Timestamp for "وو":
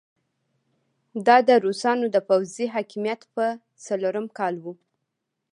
4.63-4.73